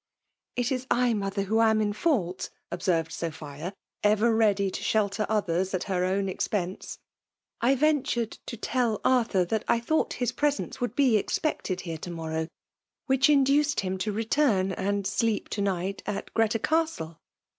"It 0.55 0.71
is 0.71 0.87
/, 0.89 1.15
mother, 1.15 1.43
who 1.43 1.61
am 1.61 1.79
in 1.79 1.93
fault,"*— 1.93 2.49
observed 2.71 3.11
Sophia, 3.11 3.75
ever 4.03 4.33
ready 4.33 4.71
to 4.71 4.81
shelter 4.81 5.27
others 5.29 5.75
at 5.75 5.83
her 5.83 6.03
own 6.05 6.27
expense. 6.27 6.97
"I" 7.61 7.75
ventured 7.75 8.39
to 8.47 8.57
tiell 8.57 8.99
Arthur 9.05 9.45
that 9.45 9.63
I 9.67 9.79
thought 9.79 10.13
his 10.13 10.31
presence'would 10.31 10.95
be 10.95 11.17
expected 11.17 11.81
here 11.81 11.99
to 11.99 12.09
morrow; 12.09 12.47
which 13.05 13.29
induced 13.29 13.81
him 13.81 13.99
to 13.99 14.11
return 14.11 14.71
and 14.71 15.05
sleep 15.05 15.49
to 15.49 15.61
night 15.61 16.01
at 16.07 16.33
Greta 16.33 16.57
Castle." 16.57 17.19